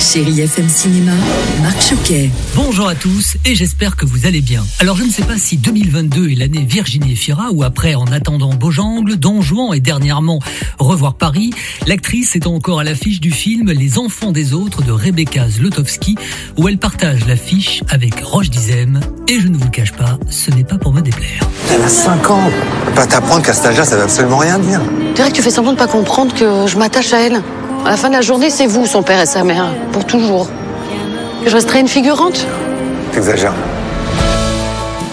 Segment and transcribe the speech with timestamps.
[0.00, 1.12] Chérie FM Cinéma,
[1.62, 2.30] Marc Choquet.
[2.56, 4.64] Bonjour à tous et j'espère que vous allez bien.
[4.80, 8.50] Alors je ne sais pas si 2022 est l'année Virginie Efira ou après En attendant
[8.54, 10.40] Beaujangle, Don Juan et dernièrement
[10.78, 11.52] Revoir Paris,
[11.86, 16.16] l'actrice est encore à l'affiche du film Les enfants des autres de Rebecca Zlotowski
[16.56, 20.50] où elle partage l'affiche avec Roche Dizem et je ne vous le cache pas, ce
[20.50, 21.42] n'est pas pour me déplaire.
[21.72, 22.50] Elle a 5 ans.
[22.94, 24.80] Pas t'apprendre qu'à cet âge-là, ça veut absolument rien dire.
[25.08, 27.42] Tu dirais que tu fais semblant de pas comprendre que je m'attache à elle.
[27.84, 30.48] À la fin de la journée, c'est vous, son père et sa mère, pour toujours.
[31.42, 32.46] Que je resterai une figurante
[33.12, 33.54] T'exagères.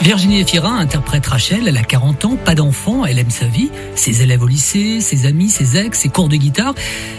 [0.02, 4.22] Virginie Efira interprète Rachel, elle a 40 ans, pas d'enfant, elle aime sa vie, ses
[4.22, 6.74] élèves au lycée, ses amis, ses ex, ses cours de guitare.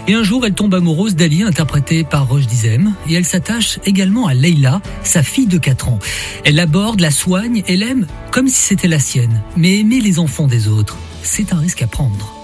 [0.06, 2.94] Et un jour, elle tombe amoureuse d'Ali, interprétée par Roche Dizem.
[3.08, 5.98] Et elle s'attache également à Leila, sa fille de 4 ans.
[6.44, 9.42] Elle l'aborde, la soigne et l'aime comme si c'était la sienne.
[9.56, 12.39] Mais aimer les enfants des autres, c'est un risque à prendre.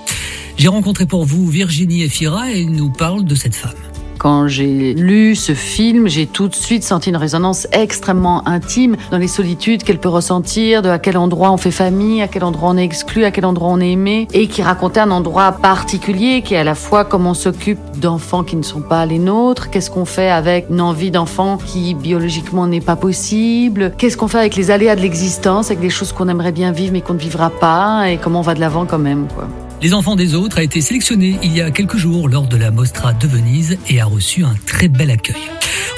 [0.58, 3.74] J'ai rencontré pour vous Virginie Efira et elle nous parle de cette femme.
[4.16, 9.18] Quand j'ai lu ce film, j'ai tout de suite senti une résonance extrêmement intime dans
[9.18, 12.70] les solitudes qu'elle peut ressentir, de à quel endroit on fait famille, à quel endroit
[12.70, 16.40] on est exclu, à quel endroit on est aimé, et qui racontait un endroit particulier
[16.40, 19.68] qui est à la fois comment on s'occupe d'enfants qui ne sont pas les nôtres,
[19.68, 24.38] qu'est-ce qu'on fait avec une envie d'enfant qui biologiquement n'est pas possible, qu'est-ce qu'on fait
[24.38, 27.18] avec les aléas de l'existence, avec des choses qu'on aimerait bien vivre mais qu'on ne
[27.18, 29.46] vivra pas, et comment on va de l'avant quand même, quoi.
[29.82, 32.70] Les enfants des autres a été sélectionné il y a quelques jours lors de la
[32.70, 35.36] Mostra de Venise et a reçu un très bel accueil.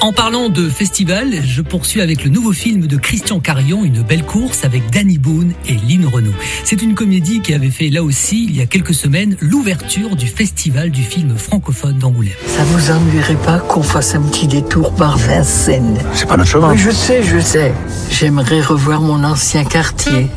[0.01, 4.23] En parlant de festival, je poursuis avec le nouveau film de Christian Carion, Une belle
[4.23, 6.33] course avec Danny Boone et Lynn Renault.
[6.63, 10.27] C'est une comédie qui avait fait là aussi, il y a quelques semaines, l'ouverture du
[10.27, 12.33] festival du film francophone d'Angoulême.
[12.47, 16.71] Ça vous ennuierait pas qu'on fasse un petit détour par Vincennes C'est pas notre chemin.
[16.71, 17.73] Oui, je sais, je sais.
[18.09, 20.27] J'aimerais revoir mon ancien quartier.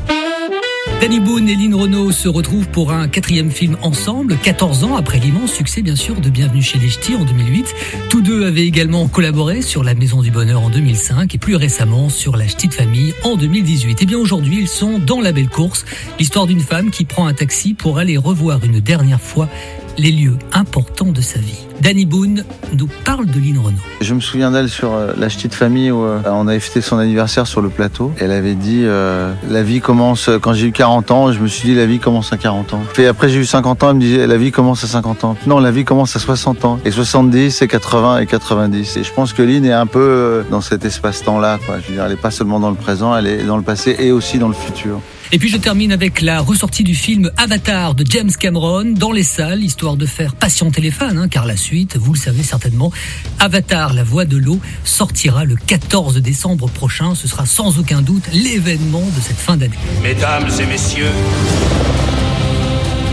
[1.02, 5.18] Danny Boone et Lynn Renault se retrouvent pour un quatrième film ensemble, 14 ans après
[5.18, 7.74] l'immense succès bien sûr de Bienvenue chez les Ch'tis en 2008.
[8.08, 12.08] Tous deux avaient également collaboré sur La Maison du Bonheur en 2005 et plus récemment
[12.08, 14.00] sur La Ch'ti de Famille en 2018.
[14.00, 15.84] Et bien aujourd'hui ils sont dans La Belle Course,
[16.20, 19.48] l'histoire d'une femme qui prend un taxi pour aller revoir une dernière fois
[19.98, 21.66] les lieux importants de sa vie.
[21.80, 22.44] Danny Boone
[22.78, 23.78] nous parle de Lynn Renault.
[24.00, 26.98] Je me souviens d'elle sur euh, la petite famille où euh, on avait fêté son
[26.98, 28.12] anniversaire sur le plateau.
[28.20, 31.32] Elle avait dit euh, la vie commence quand j'ai eu 40 ans.
[31.32, 32.82] Je me suis dit la vie commence à 40 ans.
[32.98, 35.36] Et après j'ai eu 50 ans, elle me disait la vie commence à 50 ans.
[35.46, 36.78] Non, la vie commence à 60 ans.
[36.84, 38.96] Et 70, c'est 80 et 90.
[38.96, 41.58] Et je pense que Lynn est un peu dans cet espace-temps-là.
[41.66, 43.96] Je veux dire, elle est pas seulement dans le présent, elle est dans le passé
[43.98, 45.00] et aussi dans le futur.
[45.34, 49.22] Et puis je termine avec la ressortie du film Avatar de James Cameron dans les
[49.22, 52.92] salles, histoire de faire patienter les fans, hein, car la suite, vous le savez certainement,
[53.40, 57.14] Avatar, la voix de l'eau, sortira le 14 décembre prochain.
[57.14, 59.78] Ce sera sans aucun doute l'événement de cette fin d'année.
[60.02, 61.10] Mesdames et messieurs,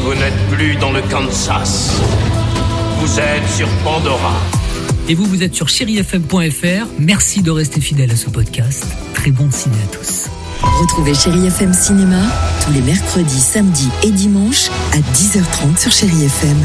[0.04, 2.02] vous n'êtes plus dans le Kansas.
[3.00, 4.36] Vous êtes sur Pandora.
[5.08, 6.86] Et vous, vous êtes sur chérifm.fr.
[7.00, 8.86] Merci de rester fidèle à ce podcast.
[9.14, 10.26] Très bon ciné à tous.
[10.64, 12.22] Retrouvez Chérie FM Cinéma
[12.64, 16.58] tous les mercredis, samedis et dimanches à 10h30 sur Chérie FM.